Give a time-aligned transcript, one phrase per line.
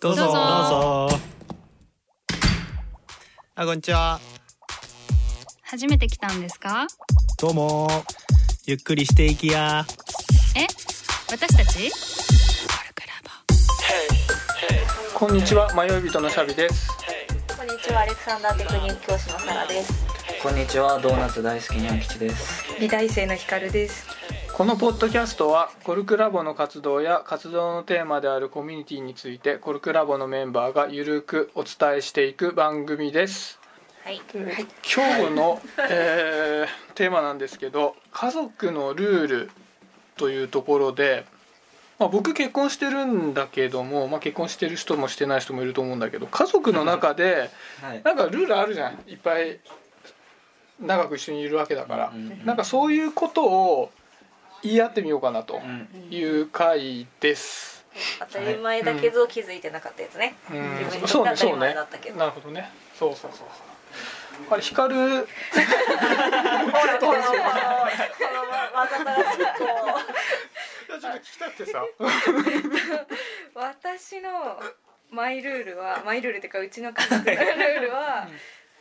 [0.00, 0.22] どうぞ。
[0.22, 0.38] どうぞ。
[0.38, 1.18] どうぞ
[3.54, 4.18] あこんにちは。
[5.62, 6.86] 初めて来たんですか？
[7.38, 7.88] どうも。
[8.64, 9.84] ゆっくりしていきや。
[10.56, 10.66] え？
[11.30, 11.90] 私たち？
[15.14, 15.70] こんにちは。
[15.74, 16.88] 迷い人のシャビです。
[17.54, 19.92] こんにちは、アレクサンダーテクニック教師のサラです。
[20.42, 20.98] こんにちは。
[21.00, 22.64] ドーナツ大好きにゃん吉です。
[22.80, 24.06] 美大生のヒカルです。
[24.56, 33.58] このポッドキャストはコルクラボの活動や活動のテーマであるコミュニティについてコルクラボのメンバーがゆるくお伝えしていく番組です。
[34.02, 34.22] はい。
[34.32, 39.50] 今日の、えーテーマなんですけど家族のルール
[40.16, 41.26] というところで、
[41.98, 47.50] まあ、僕結婚してるんだけども、まあ、結婚してる人もしてない人もいると思うんだけど家族の中で
[47.82, 48.02] はい。
[48.02, 49.04] なんかルールあるじゃん。
[49.06, 49.60] いっぱい
[50.80, 52.12] 長く一緒にいるわけだから、
[52.46, 53.90] なんかそういうことを
[54.66, 57.86] 言い合ってみようかなとうんいう回です。
[58.18, 60.34] 当たり前だけど気づいてなかったやつね。
[60.50, 62.10] うん自分にそうね、とって当たりそうね前だったけ。
[62.10, 62.16] ど。
[62.16, 62.70] なるほどね。
[62.98, 63.48] そうそうそうそう。
[64.50, 65.00] あれ光る。
[65.00, 67.36] ほら、この、 この、
[68.74, 69.64] わざとらしくこ
[70.88, 71.84] いやちょっと聞きたくてさ。
[73.54, 74.60] 私の
[75.10, 78.28] マイルールはマイルールっていうかうちの家族のルールは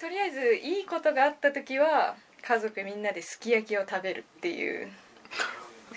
[0.02, 4.90] とりあえずいいことがあった時は家族みんなですき焼きを食べるっていうう。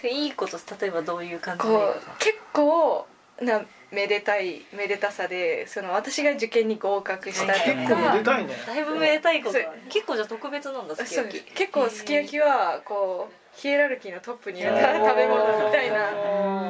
[0.04, 3.06] いいこと、例えばどういう感じでこう結構
[3.40, 8.54] なめでたいめでたさでその私が受験に合格したとか結構めでたいね。
[8.66, 11.52] だいぶめでたいこと結構じゃあ特別なんだ、すき焼き。
[11.52, 14.76] 結構すき焼きはこうヒエラルキーのトップにいる食
[15.16, 16.10] べ物みたいな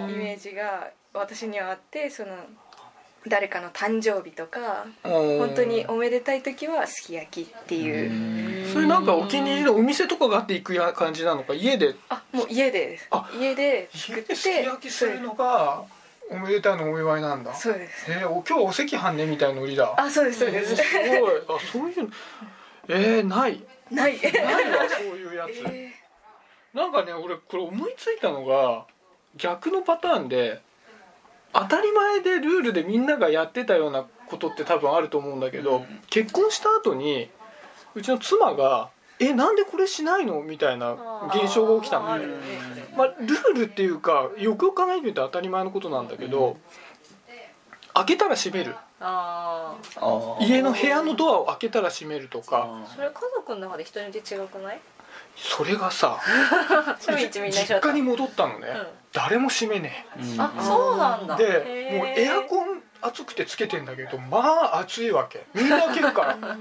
[0.09, 2.37] イメージが私にはあってその
[3.27, 11.53] 誰かの誕生日とか本本当におめでたい時はすき焼きっていうそれなんかお気に入りのお店とかがあって行くや感じなのか？
[11.53, 11.97] 家で？
[12.09, 15.83] あもう家でですあ家で作って家ですき焼きするのが
[16.31, 17.55] おめでたいのお祝いなんだ。
[17.55, 19.95] そうですえー、お今日お赤飯ねみたいなノリだ。
[19.97, 21.33] あそうですそうです、すごい。
[21.49, 22.11] あそういうの。
[22.89, 23.63] えー、ない。
[23.91, 25.51] ないないわそういうやつ。
[25.73, 25.93] え
[26.75, 28.87] なんかね俺これ思いついたのが
[29.37, 30.61] 逆のパターンで
[31.59, 36.01] 当たり前でルールでみんながやってたようなことって多分あると思うんだけど、うん。
[36.09, 37.31] 結婚した後に
[37.95, 40.97] うちの妻が「えなんでこれしないの?」みたいな
[41.35, 42.17] 現象が起きたの。
[42.19, 42.27] ね
[42.97, 46.57] まあ、ルールっていうかよくよく考えてみたら当たり前のことなんだけど、
[47.95, 48.75] 開けたら閉める。
[50.41, 52.85] 家の部屋のドアを開けたら閉めるとか。
[52.95, 54.81] それ家族の中で人によって違くない？
[55.38, 56.19] それがさ
[57.00, 58.87] 実家に戻ったのね、うん。
[59.12, 60.21] 誰も閉めねえ。
[60.21, 60.41] うん。
[60.41, 61.37] あ、そうなんだ。
[61.37, 65.44] でもうエアコン暑くてつけてんだけどまあ暑いわけ。
[65.54, 66.56] みんな開けるから。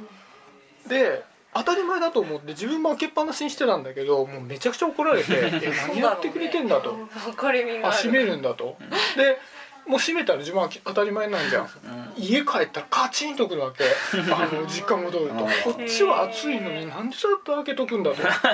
[0.88, 1.24] で
[1.54, 6.96] 当たり前だと思って自分も開けっぱなしにしてたんだけどもうめちゃくちゃ怒られて「え何やってくれてんだ」と。
[7.28, 7.96] 怒り み「がある。
[7.96, 8.78] あ閉めるんだ」と。
[9.16, 9.40] で
[9.88, 11.64] もう閉めたら自分は当たり前なんじゃん。
[11.64, 11.70] うん。
[12.18, 13.84] 家帰ったらカチンとくるわけ。
[14.34, 15.34] あの実家戻ると。
[15.34, 15.74] うん。
[15.74, 18.22] こっちは暑いのになんでそうやって開けとくんだと。
[18.24, 18.54] だか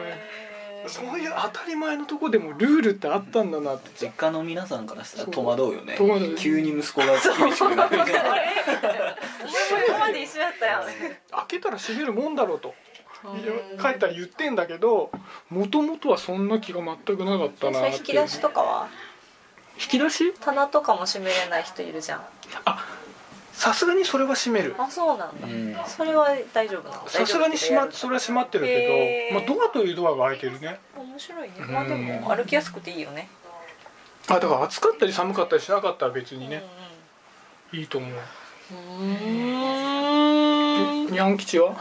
[0.00, 0.44] ね
[0.86, 3.90] そういう当たり前のとこでもルールってあったんだなって。
[4.06, 5.94] 実家の皆さんからしたら戸惑うよね。
[5.96, 7.98] 戸惑う急に息子が厳しくなる。
[7.98, 8.36] みたいなこ
[9.92, 11.22] こまで一緒やったよね。
[11.30, 12.74] 開けたら閉めるもんだろうと
[13.80, 15.10] 帰ったら言ってんだけど
[15.48, 18.88] もともとはそんな気が全くなかったそなってれ引き出しとかは
[19.80, 20.32] 引き出し？
[20.40, 22.24] 棚とかも閉めれない人いるじゃん。
[23.52, 24.74] さすがにそれは閉める。
[24.78, 25.76] あそうなんだ、うん。
[25.86, 27.08] それは大丈夫なの？
[27.08, 30.80] さすがに閉まそれは閉まってるけど、まあ、ドアというドアが開いてるね。
[30.96, 31.54] 面白いね。
[31.68, 33.28] まあでも歩きやすくていいよね。
[34.28, 36.64] あだから暑かったり寒かったりしなかったら別にね、
[37.72, 38.10] いいと思う。
[38.72, 38.74] う
[39.04, 39.14] ん。
[41.06, 41.74] にゃん吉は？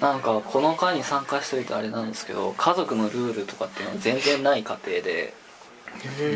[0.00, 5.34] なんかこの会に参加しておいてあれなんですけど家族のルールとかっていうのは全然ない家庭で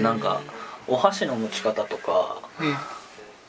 [0.03, 0.41] なんか
[0.87, 2.77] お箸の持ち方とかうん。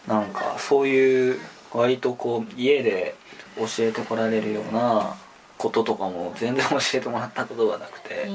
[0.08, 1.40] なんかそういう
[1.74, 3.16] 割とこう家で
[3.58, 5.16] 教えてこられるような
[5.58, 8.30] こととかも全然教えてもらったことがなくて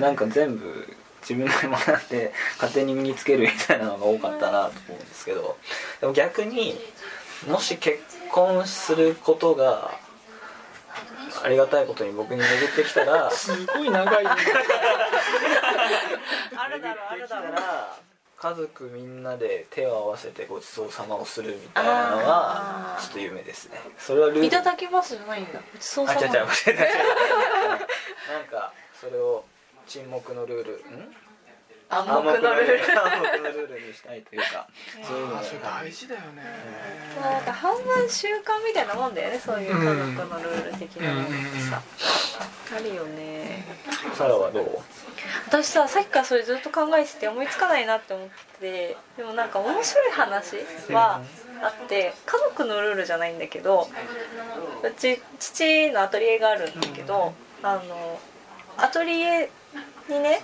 [0.00, 5.56] なんか全部自分で学んで勝手に身につけるみたいなのが多かったなと思うんですけど
[6.00, 6.74] でも逆に
[7.48, 7.98] もし結
[8.30, 9.98] 婚することが
[11.42, 14.34] ありがたいことに僕に巡ってきたら すごい長いあ
[16.68, 17.44] る巡だろうあるだろ
[18.36, 23.80] 家族みんなで手を合わせてごちそうさまをするみたいなのはちょっと夢ですね。
[23.98, 24.44] それはルール。
[24.44, 26.74] いただきますじゃないんだごちそうさまあちゃちゃ間違え
[28.28, 29.44] たなんか それを
[29.86, 30.72] 沈黙のルール。
[30.94, 31.16] ん？
[31.90, 33.00] 暗黙のルール。
[33.00, 34.66] 暗黙のルールにしたいというか。
[35.02, 36.42] そういうのそれ大事だよね。
[37.22, 41.82] なんか半分習慣みたいなもんだよねそういう家族のルール的なものってさ、
[42.76, 43.64] あるよね。
[44.14, 44.82] サラはどう？
[45.46, 48.28] 私ささっきからそれずっと考えてて思いつかないなって思っ
[48.60, 50.56] てでもなんか面白い話
[50.92, 51.22] は
[51.62, 53.88] あって家族のルールじゃないんだけど
[54.82, 57.32] うち父のアトリエがあるんだけど
[57.62, 58.20] あの
[58.76, 59.50] アトリエ
[60.08, 60.40] にね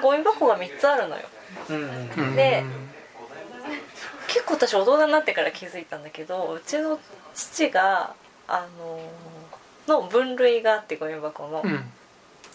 [0.00, 1.22] ゴミ箱が3つあるのよ。
[1.70, 2.64] うんで
[4.28, 6.98] 結構私大人になってから気づいたんだけどうちの
[7.34, 8.14] 父が
[8.46, 9.00] あの
[9.88, 11.84] の分類があってゴミ箱の、うん。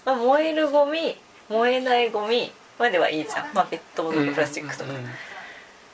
[0.05, 1.17] まあ、燃えるゴミ
[1.49, 4.91] 燃えないゴミまではいいじゃん、まあ、ペットボトルプラスチックとか、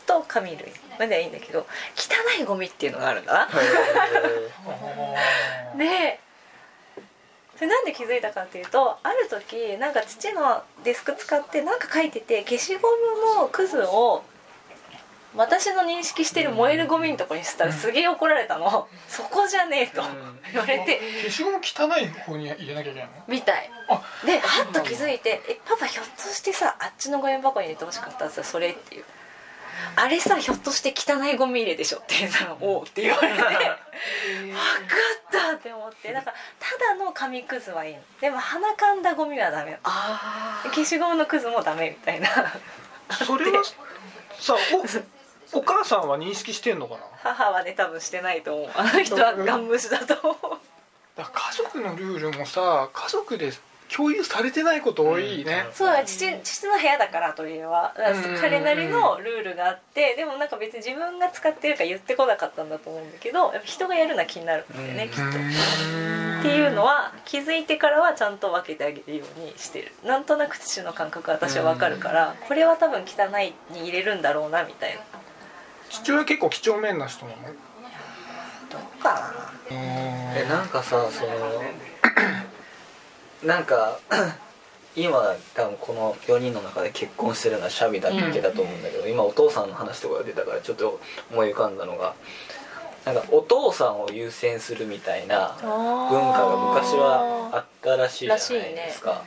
[0.06, 1.60] と紙類まではいいんだけど
[1.96, 3.48] 汚いゴミっていうのがあるんだ。
[5.74, 6.20] な、 で
[7.60, 12.88] それなんで気づいたかっていうとある時なんか父のデスク使ってなんか書いてて消しゴ
[13.36, 14.24] ムのクズを
[15.36, 20.02] 私の認識してる燃えるゴミのとこにしたらすげえ怒られたの、そこじゃねえと
[20.52, 21.00] 言われて。
[21.22, 23.24] 消しゴム汚い方に入れなきゃいけないの？
[23.28, 23.70] みたい。
[23.90, 24.02] あ。
[24.26, 29.06] ではっと気づいて「えパパひょっとしてさあっちのゴミ箱に入れてほしかったらさそれ」っていう
[29.96, 33.36] 「あれさひょっとして汚いゴミ入れでしょ」って言ったら「おう」って言われて。
[33.36, 33.56] 分かっ
[35.32, 35.56] た。
[35.56, 38.02] って思ってだからただの紙くずはいいの。
[38.22, 42.30] でも鼻かんだゴミはダメあ消しゴムのくずもダメみたいな。
[43.26, 43.64] それは
[44.40, 44.56] さ
[45.54, 47.02] おお母さんは認識してんのかな？
[47.24, 48.70] 母はね多分してないと思う。
[48.76, 50.60] あの人はガン無視だと思う。
[51.18, 53.52] だ家族のルールもさ家族で
[53.96, 57.94] 共有されてないこと多いね、そうだ父父の部屋だからというは。
[57.98, 58.40] だからうん。
[58.40, 65.10] 彼なりのルールがあってでもなんか別に自分が使ってるから言ってこなかったんだと思うんだけどやっぱ人がやるのは気になるんだよね、うん。
[65.10, 65.22] きっと。
[65.30, 69.92] っていうのは気づいてからはちゃんと分けてあげるようにしてる。
[70.06, 75.02] なんとなく父の感覚は私は分かるからこれは多分汚いに入れるんだろうなみたいな。
[75.90, 77.38] 父親結構几帳面な人なの？
[77.44, 79.14] どうか
[79.70, 79.76] な。
[80.36, 81.64] えなんかさその
[83.44, 84.00] なんか
[84.96, 91.00] 今多分この4人の中で結婚してるのはシャビだけだと思うんだけど、今お父さんの話とかが出たからちょっと
[91.32, 92.16] 思い浮かんだのが
[93.06, 98.40] なんかお父さんを優先するみたいな文化が昔はあったらしいじゃない
[98.76, 99.24] ですか、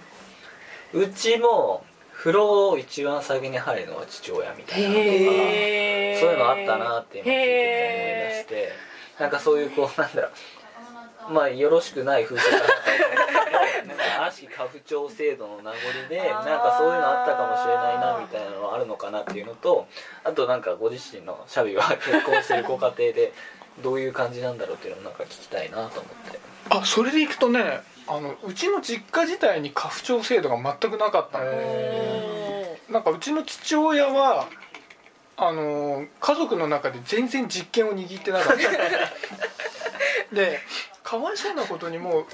[0.93, 8.73] うちも風呂を一番先に入るのは父親みたいなのとかそういうのあったなって今聞いてて思い出して
[9.19, 10.33] なんかそういうこうなんだろう。
[11.31, 13.32] まあよろしくない風習かなと思うんですけど
[13.87, 15.77] なんか悪しき家父長制度の名残
[16.09, 19.87] でなんかそういうのあったかもしれないなみたいなのあるのかなっていうのと
[20.25, 23.33] あとなんかご自身のシャビは結婚してるご家庭で
[23.83, 26.41] どういう感じなんだろうっていうのをなんか聞きたいなと思って。
[26.71, 31.45] あそれでいくとねあのうちの実家自体に家父長制度が全くなかったの。
[32.91, 34.49] なんかうちの父親は
[35.37, 38.63] あの家族の中で全然実権を握ってなかった。
[40.35, 40.61] で
[41.03, 42.27] かわいそうなことにもう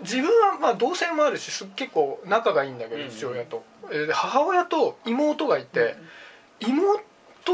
[0.00, 5.96] 自分はまあ同性もあるしす結構仲がいいんだけどうん父親と、えーで母親と妹がいて
[6.60, 7.02] 妹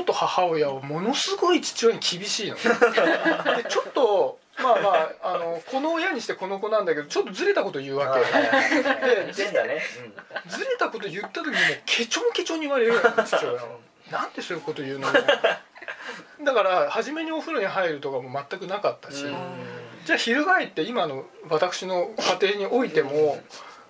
[0.04, 2.62] と母親はものすごい父親に厳しいの で
[3.68, 4.90] ちょっとまあま
[5.22, 8.20] ああのこの親にしてこの子なんだけどちょっとずれたこと言うわけ。
[8.20, 8.26] で
[9.24, 10.48] 言ってん。
[10.48, 13.68] ずれたこと言った時にもうケチョンケチョンに言われるよ父親は。
[14.10, 22.10] なんでそういうこと言うのだから初めにお風呂に入るとかも全くなかったし、うんじゃあ翻って今の私の
[22.40, 23.38] 家庭においても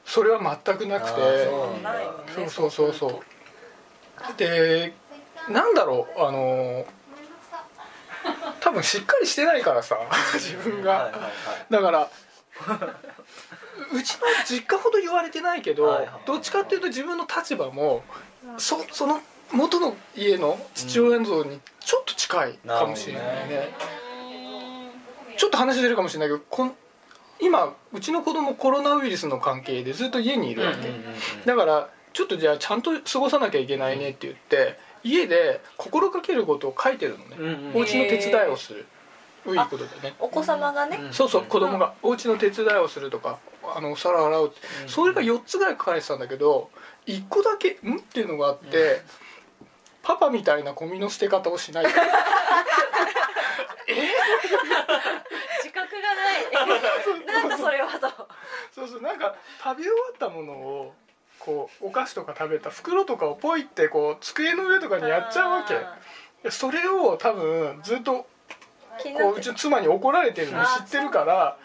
[0.05, 1.49] それは全くなくて。
[2.34, 3.20] そうそうそうそう
[4.37, 4.94] で
[5.49, 6.86] なんだろうあの
[8.60, 9.98] 多分しっかりしてないからさ
[10.34, 11.12] 自分が、
[11.69, 12.10] だから
[13.93, 18.03] うちの実家ほど言われてないけど、どっちかっていうと自分の立場も
[18.56, 19.20] そその
[19.53, 23.74] 元の家の父親像にちょっと近いかもしれないね,、
[25.36, 26.74] ちょっと話出るかもしれないけどこん
[27.41, 30.91] 今うちの子供コロナウイルスの関係でずっと家にいるわけ、
[31.44, 37.76] だからちょっとじゃあちゃんと過ごさなきゃいけないねって言って家で心がけることを書いてるのね、うんうん。
[37.76, 38.86] お家の手伝いをする。
[39.46, 40.14] いいことでね。
[40.19, 43.38] お子様がね、そうそう子供がお家の手伝いをするとか
[43.76, 44.56] あのお皿洗うって。
[44.84, 46.70] うんそれが4つぐらい書かれてたんだけど
[47.06, 49.03] 1個だけ「ん?」っていうのがあって、
[50.03, 51.84] パパみたいなゴミの捨て方をしない
[55.63, 57.27] 自覚がない。
[57.27, 58.29] なんだそれはと。
[58.72, 59.03] そうそう。
[59.03, 60.94] なんか食べ終わったものを
[61.39, 65.79] こうお菓子とか食べた袋とかをポイってこう机の上とかにやっちゃうわけ。
[66.43, 68.27] でそれを多分ずっと
[69.19, 71.56] こううちの妻に怒られてるの知ってるから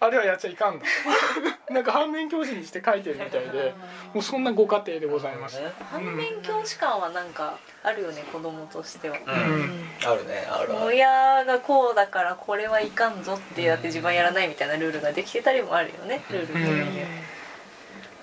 [0.00, 0.86] あれはやっちゃいかんだ。
[1.68, 3.74] なんか反面教師にして書いてるみたいで
[4.14, 10.84] もうそんなご家庭でございます、ね反面教師感はなんかあるよね子供としては、うん、あるねあるある。
[10.86, 17.06] 親がこうだからこれはいかんぞってやって自分はやらないみたいなルールができてたりもあるよねルール的にね、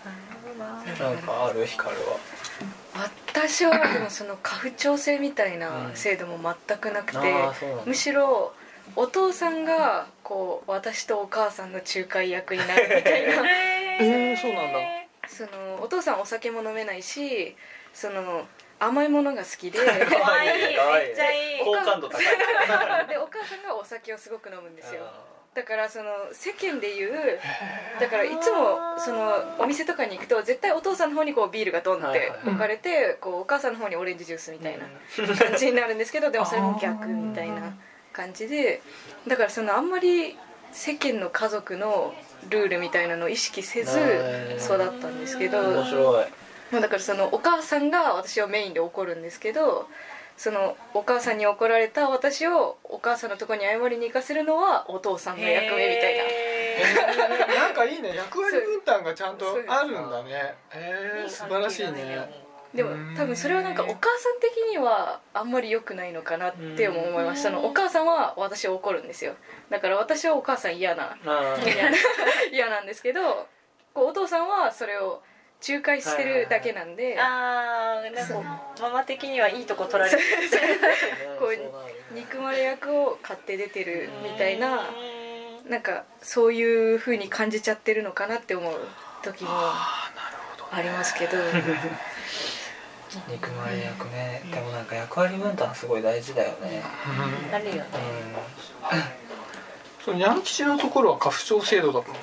[0.03, 1.12] なるほどな。
[1.13, 2.17] なんかある光は。
[3.36, 7.19] 私はでもその家父長制みたいな制度も全くなくて、
[7.86, 8.53] むしろ
[8.96, 13.50] お父さんがこう私とお母さんの仲介役になるみたいな。
[14.00, 14.79] えー、そうなんだ。
[15.27, 17.56] そのお父さんお酒も飲めないし
[17.94, 18.48] その
[18.79, 19.79] 甘いものが好きで。
[19.79, 21.60] かわいいかわいいめっちゃいい。
[21.60, 22.25] 好感度高い。
[23.08, 25.10] でお母さんがお酒をすごく飲むんですよ。
[25.58, 27.12] だからその世間で言う
[28.00, 34.86] だからいつもそのお店とかに行くと絶対お父さんの方にこうビールがドンって置かれてこうお母さんの方にオレンジジュースみたいな
[35.36, 37.75] 感じになるんですけどでもそれも逆みたいな
[38.17, 38.81] 感じで
[39.27, 40.36] だからそのあんまり
[40.71, 42.13] 世間の家族の
[42.50, 44.00] ルールみたいなのを意識せず
[44.59, 46.25] 育ったんですけど面白い。
[46.71, 49.88] まあだからそのお母さんが私をメインで怒るんですけど
[50.36, 56.24] そのお母さんに怒られた私をお母さんのところに謝りに行かせるのはお父さんの役目みたいな。
[56.24, 58.13] へなんかいいね。
[58.17, 60.55] 役割分担がちゃんとあるんだね。
[60.74, 67.50] え素晴らしいねでも多分それはなんかお母さん的にはあんまり良くないのかなっても思いました。
[67.50, 69.36] そのお母さんは私を怒るんですよ。
[69.69, 71.17] だから私はお母さん嫌な
[72.51, 73.47] 嫌なんですけど
[73.93, 75.21] こうお父さんはそれを
[75.67, 77.17] 仲介してるだけなんで。
[77.19, 80.17] あーなんかママ的にはいいとこ取られて。
[81.39, 84.86] こう憎まれ役を買って出てるみたいな
[85.67, 88.79] なんかそういう風に感じちゃってるのかなって思う
[89.21, 91.38] 時もありますけど
[93.28, 94.44] 憎まれ役ね。
[94.52, 96.84] でもなんか役割分担すごい大事だよね。
[97.54, 97.86] あるよね。
[98.92, 99.04] うん。
[100.04, 102.16] そのヤン吉のところは家父長制度だと思う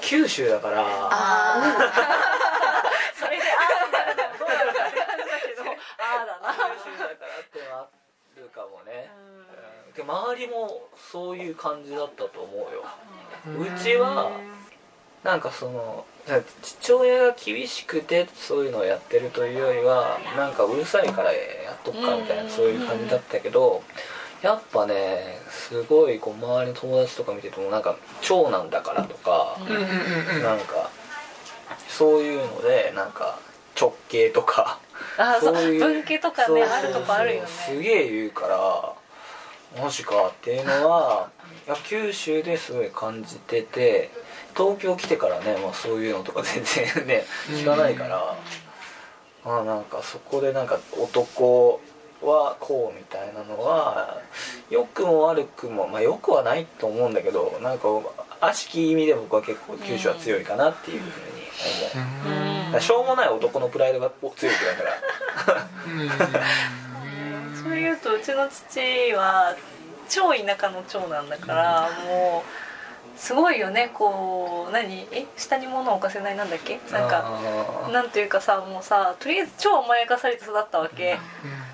[0.00, 0.84] 九州だから。
[3.14, 3.46] それであ
[3.82, 5.66] あになるのもどうなるかって感じだけどあ
[6.22, 6.54] あだな。
[6.84, 7.88] 九州だからってのはあ
[8.40, 9.10] るかもね。
[9.86, 9.92] うん。
[9.92, 12.84] で周りもそういう感じだったと思うよ。
[13.46, 14.30] うちは
[15.24, 16.04] なんかその
[16.62, 21.38] 父親が厳しくてそういうのをやってるというよりはなんかうるさいからや
[21.72, 23.82] っとくかみたいなそういう感じだったけど
[24.42, 29.56] やっぱねすごいこう周りの友達とか見ててもなんか長男だからとか
[30.42, 30.90] なんか
[31.88, 33.38] そういうのでなんか
[33.80, 34.78] 直系とか
[35.16, 37.48] あーそういう分家とかねあるとこあるよね。
[37.48, 41.28] すげえ言うからマジかっていうのは
[41.66, 44.10] いや九州ですごい感じてて
[44.58, 48.36] 東京来てからね、まあ、そういうのとか全然ね聞かないから、
[49.44, 51.80] あなんかそこでなんか男
[52.20, 54.20] はこうみたいなのは
[54.68, 57.88] 良くも悪くもまあ良くはないと思うんだけどなんか
[58.40, 61.12] 悪しき意味で僕は結構九州は強いかなっていうふうに
[61.94, 62.64] 思う。
[62.66, 64.72] だからしょうもない男のプライドが強いくら。
[66.04, 66.44] いだから
[67.62, 68.80] そういうとうちの父
[69.12, 69.56] は
[70.08, 72.67] 超田舎の長男だからもう
[73.18, 73.90] すごいよね。
[73.92, 75.06] こう何？
[75.12, 75.26] え？
[75.36, 76.78] 下に物を置かせないなんだっけ？
[76.92, 77.40] なんか
[77.92, 81.18] なんていうかさもうさとりあえず超甘やかされて育ったわけ。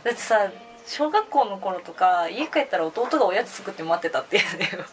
[0.03, 0.51] だってさ
[0.87, 4.57] 小学校の頃とか家帰ったら弟がおやつ作って待ってたっていう。
[4.57, 4.85] んだよ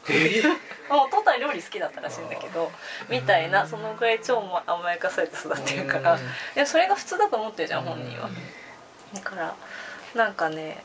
[0.89, 2.69] まあ弟は料理好きだったらしいんだけど
[3.09, 6.19] みたいなそのぐらい超甘やかされて育ってるから。
[6.53, 8.29] でそれが普通だと思ってるじゃん本人は。
[9.13, 9.55] だから
[10.15, 10.83] なんかね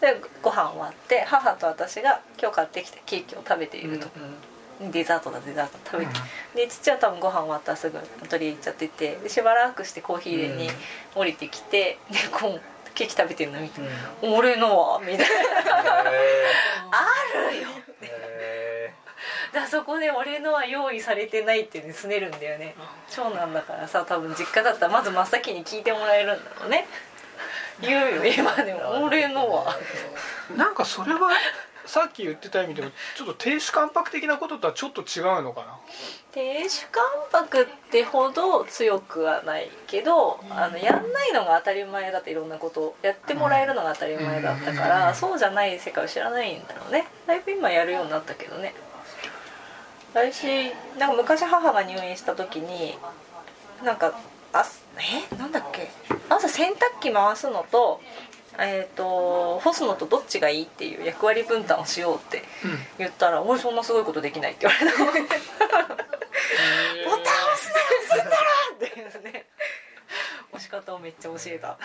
[0.00, 4.08] でご飯終わって母と私が今日買ってきたケーキを食べていると、
[4.80, 6.12] デザートだデザート食べて、
[6.54, 10.70] で父は多分ご飯終わったらすぐアトリエ行っちゃっててでしばらくしてコーヒー入れに
[11.14, 12.60] 降りてきてでこう
[12.94, 13.80] ケーキ食べてるの見て
[14.22, 15.24] 「俺のは」みたいな
[16.00, 16.04] 「あ
[17.50, 18.06] るよ」って。
[18.06, 18.92] へ
[19.52, 22.74] でそこで俺のは用意されてないってねすねるんだよね。
[23.10, 26.86] 長男だからさ多分実家だったらまず真っ先に聞いてもらえるんだろうね。
[27.80, 29.76] 言うよ今でも「俺のは。
[30.56, 31.30] なんかそれは
[31.86, 35.78] さっき言ってた意味でもちょっと亭主関白的なこととはちょっと違うのかな」
[36.32, 37.02] 亭主関
[37.32, 47.06] 白ってほど強くはないけどあのやんないのが当たり前だっていろんなことをやってもらえるのが当たり前だったからそうじゃない世界を知らないんだろうね。
[47.26, 48.74] だいぶ今やるようになったけどね。
[50.12, 52.98] 私なんか昔母が入院した時に
[53.82, 54.12] なんか
[54.52, 54.66] あ
[54.98, 55.36] え？
[55.36, 55.90] なんだっけ？
[56.28, 58.00] 朝洗濯機回すのと
[58.58, 62.42] えー、と干すのとどっちがいいっていう役割分担をしようって
[62.98, 65.36] 言ったら「俺そんなすごいことできない」って言われた。
[67.04, 68.42] ボタン押すなよ押すんだろ
[68.74, 69.46] っていうね。
[70.52, 71.76] 押し方をめっちゃ教えた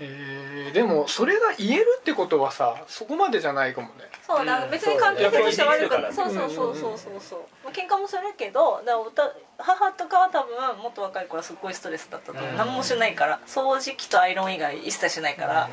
[0.00, 3.92] へえでもそれが言えるってことはさそこまでじゃないかもね。
[4.26, 4.70] そうだ、うん。
[4.70, 6.12] 別に関係性として悪くない。
[6.12, 6.98] そそうそうそうそう。
[6.98, 12.56] そうそう、まあ、喧嘩もするけどだおた母とかは多分もっと若い頃はすっごいストレスだったと思う、うん。
[12.56, 13.40] 何もしないから。
[13.46, 15.70] 掃除機とアイロン以外一切しないから、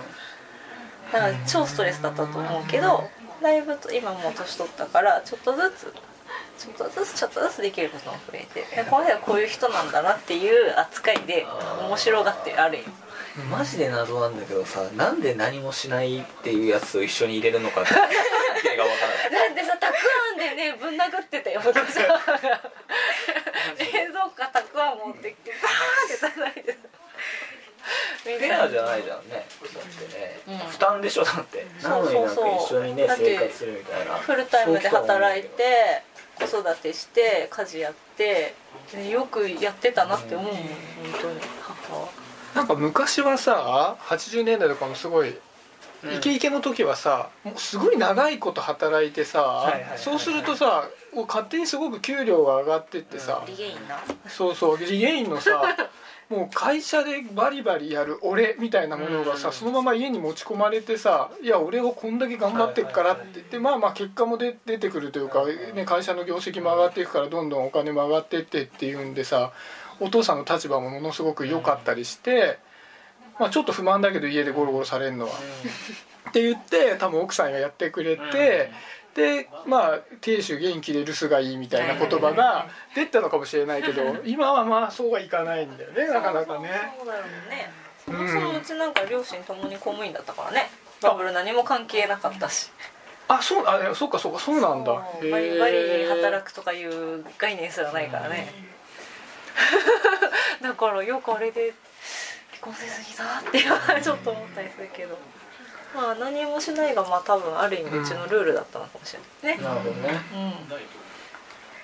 [1.12, 3.04] だから超ストレスだったと思うけど
[3.42, 5.94] だいぶと今もう年取ったからちょっとずつ
[6.58, 11.46] ちょっとずつちょっとずつできることも増えてでこの人はこういう人なんだなっていう扱いで
[11.82, 12.88] 面白がってある意味
[13.50, 19.94] マジで謎なんだけどさなんで何もしないっていうやつを一緒に入れるのかってわからないなんでさたく
[20.34, 21.62] あんでねぶん殴ってたよ。
[21.64, 22.20] 昔は
[23.80, 26.80] 冷蔵庫たくあん持ってきてバーンって叩いてた。
[28.24, 29.32] フェアじゃないじゃんね。
[29.32, 30.58] だってね、うん。
[30.70, 31.66] 負担でしょだって。
[31.82, 34.16] なのになんか一緒にね生活するみたいな。
[34.16, 36.04] フルタイムで働いて
[36.38, 38.54] 子育てして家事やって
[38.94, 40.64] でよくやってたなって思うもん。
[40.64, 41.31] 本当に
[42.62, 45.36] なんか昔はさ80年代とかもすごい
[46.04, 46.14] うん。
[46.16, 50.88] イケイケの時はさもうすごい長いこと働いてさそうするとさ
[51.28, 55.76] 勝手にすごく給料が上がってってさリゲインなそうそうリゲインのさ
[56.30, 59.54] もう会社でバリバリやる俺みたいなものがさうん。
[59.54, 69.52] そのまま家に持ち込まれてさ「いや俺はこんだけ頑張ってっから」って言ってまあまあ結果も出出てくるというか、ね、会社の業績も上がっていくからどんどんお金も上がってってっていうんでさ
[70.02, 72.58] お父さんの立場もものすごく良かったりして、
[73.40, 75.32] まあ、ちょっと不満だけど家でゴロゴロされるのは。
[76.30, 78.72] って言って多分奥さんがやってくれて、
[79.16, 86.70] でまあ「亭主元気で留守がいい」みたいな言葉が出たのかもしれないけど 今はまあそうはいかないんだよねなかなかね。
[86.98, 87.72] そうだよね。
[88.06, 88.20] そうん。
[88.22, 90.70] もそもうちなんか両親ともに公務員だったからね。
[91.02, 92.72] バブル何も関係なかったし。
[93.28, 94.94] あそうあそうかそうかそうなんだ。
[94.94, 98.54] バリバリ働くくとかいう概念すらないからね
[100.62, 101.74] だからよくあれで
[102.52, 105.18] 離婚せすぎだってちょっと思ったりするけど。
[105.94, 109.64] まあ何もしないがまあ多分ある意味うちのルールだったのかもしれないね。
[109.64, 110.22] なるほどね。
[110.34, 110.54] うん。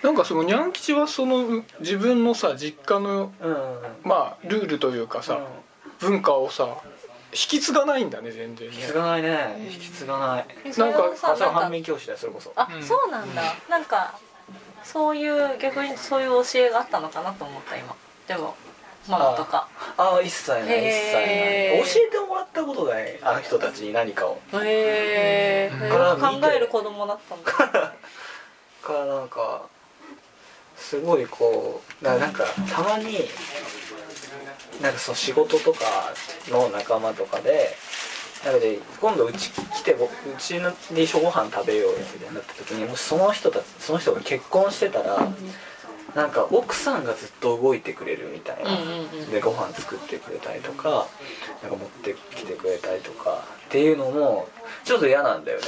[0.04, 5.40] なんかそのにゃん吉はそのう自分のさ実家のうんうんまあルールというかさ、
[6.00, 6.78] 文化をさ
[7.32, 8.76] 引き継がないんだね全然ね。
[8.76, 9.70] 引き継がないね。
[9.72, 10.46] 引き継がない。
[10.78, 12.54] なんか反面教師だよそれこそ。
[12.56, 12.84] あ、うん。
[12.84, 13.56] そうなんだ。
[13.68, 14.18] なんか
[14.92, 17.96] そういう逆にそういう教えがあったのかなと思った今。
[18.28, 18.56] でも
[19.10, 19.68] ママとか。
[19.98, 21.26] ああ一切ない一切ない。
[21.84, 24.40] 教えてもらったことないあの人たちに何かを。
[24.64, 25.76] へえう
[26.18, 26.42] ん。
[26.42, 27.94] 考える子供だったんだ。
[28.88, 29.64] からなんか
[30.78, 33.28] すごいこうだなんかたまに
[34.82, 35.80] なんかそう仕事とか
[36.50, 37.76] の仲間とかで
[38.48, 45.28] なんかで今度うち来てぼうちので一緒ご飯食べようよみたいになった時にもしその人たちその人が結婚してたら
[46.16, 48.72] なんか奥さんがずっと動いてくれるみたいな、
[49.30, 51.08] でご飯作ってくれたりとか
[51.62, 54.48] なんか持ってきてくれたりとかっていうのも
[54.84, 55.66] ちょっと嫌なんだよね。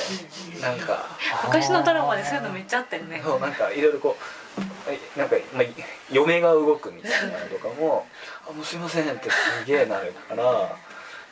[0.61, 1.05] なんか
[1.45, 3.21] 昔のドラマでそういうのめっちゃあったよね。
[3.23, 4.15] そうなんかいろいろこ
[4.57, 5.63] うはいなんか、まあ、
[6.11, 8.07] 嫁が動くみたいなのとかも
[8.49, 10.75] 「あもうすいません」ってすげえなるから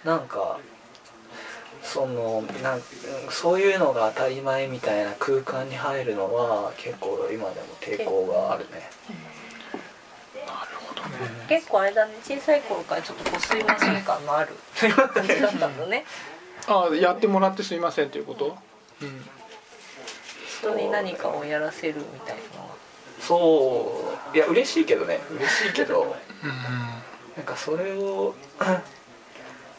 [0.03, 0.59] なんか
[1.87, 2.81] そのなん
[3.29, 8.89] そういうのが当たり前みたいな空間に入るのは結構今でも抵抗があるね。
[11.47, 12.13] 結構あれだね。
[12.21, 14.53] 小さい頃からちょっとこうすいません感のある
[15.13, 16.03] 感じだったんだね。
[16.67, 18.57] あやってもらってすいませんということ、
[19.01, 19.25] うん、
[20.59, 22.75] 人に何かをやらせるみたいなのは。
[23.21, 24.35] そう。
[24.35, 25.21] いや嬉しいけどね。
[25.31, 26.17] 嬉しいけど。
[27.37, 28.35] なんかそれを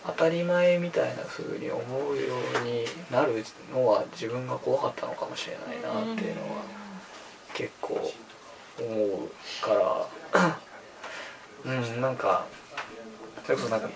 [0.08, 6.62] 当たり前みたいな風に思うようになるのは自分が怖かったのかもしれないなっていうのは
[7.54, 8.12] 結構
[8.80, 10.58] 思うから。
[11.64, 12.46] うんなんか
[13.44, 13.88] それこそなんか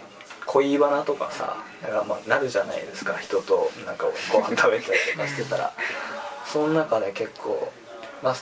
[0.47, 5.73] 恋バナとかさなんかまあなるじゃないですか人となんかご飯食べたりとかしてたら。
[6.45, 7.73] その中で結構
[8.23, 8.37] まあ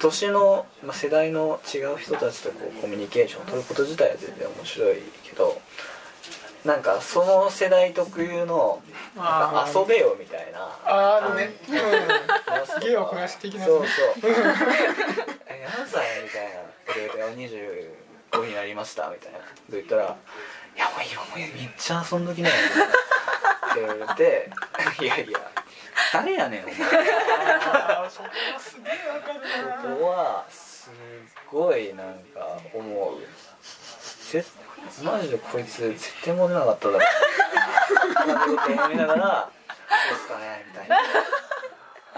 [0.00, 5.60] 年の、まあ、世代の違う人たちとこうコミュニケーションを取ること自体は全然面白いけど
[6.64, 8.82] なんかその世代特有の
[9.16, 10.60] なんか遊べよみたいな。
[10.84, 13.86] あーあるね、うん、やつとか芸をこなし的なそうそう。
[15.46, 16.74] え何歳みたいな。
[16.86, 17.18] こと言うと
[18.40, 19.38] 「25になりました」みたいな。
[19.38, 20.02] こと言ったら
[20.76, 22.54] 「いやもう今もうめっちゃ遊んどきなよ」
[23.70, 24.50] って言われて
[25.00, 25.38] 「いやいや
[26.12, 28.10] 誰やねんお前」そこは
[28.58, 29.76] すげえわかるな。
[29.76, 30.90] ことはす
[31.50, 33.20] ごいなんか思う。
[34.30, 34.44] ぜ
[35.02, 36.98] マジでこいつ絶対モテなかっただろ。
[36.98, 39.48] うって思いながら
[40.08, 40.96] 「そうっすかね」みたいな。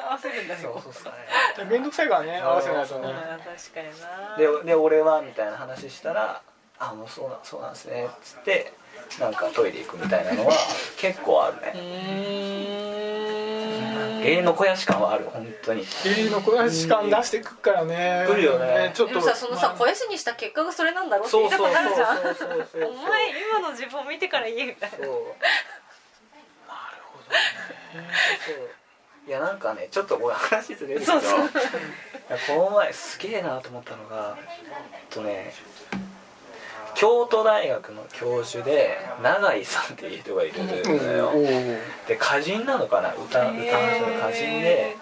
[0.09, 1.17] 合わせるんだ「そうそうっすかね」
[1.69, 3.13] 面倒くさいからね合わせないとね。
[3.13, 4.37] 確かにな。
[4.63, 6.41] でで俺はみたいな話したら
[6.79, 8.73] 「あもうそうなそうなんですね」っつって
[9.19, 10.53] なんかトイレ行くみたいなのは
[10.99, 11.73] 結構あるね
[14.27, 15.85] 永遠の肥やし感はある本当に。
[16.05, 18.25] 芸の肥やし感出してくっからね。
[18.27, 18.91] くるよね。
[18.95, 19.71] ちょっとでもさそのさまあ。
[19.75, 21.75] 肥やしにした結果がそれなんだろうって言いたくそうそう。
[21.75, 22.89] そうなるじゃん。
[22.89, 24.97] お前今の自分を見てから言えみたいな。
[24.99, 25.07] そう。
[25.07, 25.17] そう。
[29.27, 31.41] いやなんかねちょっとこれ話ずれるけどそうそう。
[31.41, 31.49] いや
[32.47, 34.39] この前すげえなと思ったのが
[34.93, 35.53] えっとね
[36.97, 40.73] 京都大学の教授で永井さんっていう人がいるの
[41.13, 41.79] よ、おー
[42.09, 43.13] で歌人なのかな？
[43.13, 43.71] 歌歌の人
[44.07, 44.97] の歌人で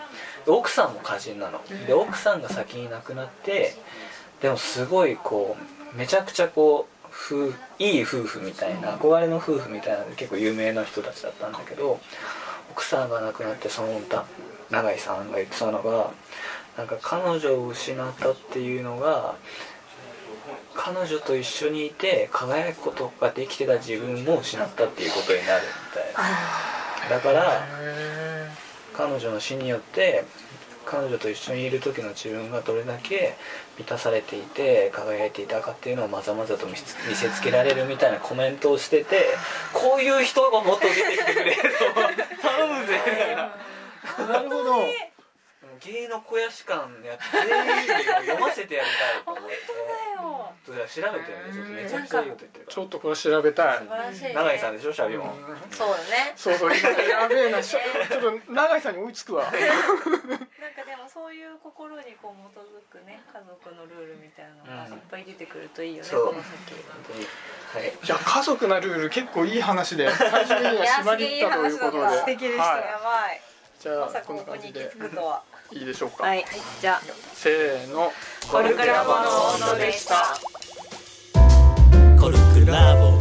[0.44, 1.60] で奥さんも歌人なの。
[1.86, 3.76] で奥さんが先に亡くなって
[4.42, 5.56] でもすごいこ
[5.94, 12.00] うめちゃくちゃこう夫婦いい夫婦みたいな憧れの夫婦みたいな結構有名な人たちだったんだけど
[12.72, 14.24] 奥さんが亡くなってその歌
[14.70, 16.10] 永井さんが言ってたのが
[16.76, 19.36] なんか彼女を失ったっていうのが
[20.74, 26.12] 彼女と一緒にいて輝くことができてた自分も失ったっていうことになるみたい
[27.10, 27.16] な。
[27.16, 28.50] だからへ
[28.96, 30.24] 彼女の死によって
[30.86, 33.36] 彼女と一緒にいる時の自分がどれだけ
[33.78, 39.24] 満たされていて輝いていたかっていうのをまざまざと見せつけられるみたいなコメントをしてて
[39.72, 43.56] こういう人がもっと出てきてくれると頼むぜみたいな。
[44.18, 44.74] ーなるほど。
[45.80, 48.88] 芸の肥やし感やって全員で読ませてやり
[49.24, 49.56] たいと思って
[50.64, 51.52] それは調べてるね。
[51.52, 53.78] ちょっとめちゃくちゃいいこと言ってるかちょっとこれ調べたい。
[53.78, 55.28] 素晴らしい、ね、ら永井さんでしょシャビモン
[55.70, 56.32] そうだね。
[56.36, 57.62] そうそうやべえな。
[57.62, 59.44] し ょちょっと永井さんに追いつくわ。
[59.44, 66.26] なんかでもそういう心にこう基づくね家族のルールみたいなのがいっぱい出てくるといいよね、そう。
[66.28, 67.26] この先本当に
[67.74, 67.92] はい。
[67.92, 72.16] いや家族なルール結構いい話で最終的には 締まりったということで。
[72.16, 72.62] 素敵でした。
[72.64, 73.36] はやばい。
[73.36, 73.40] い、
[73.82, 76.44] じゃあまさかこんなここに行き感じで着くとは、いいでしょうか、はい。
[76.80, 77.00] じゃあ。
[77.34, 78.12] せーの。
[78.50, 79.16] コルクラボの
[79.54, 80.53] 温度でした
[82.64, 83.13] コルクラボ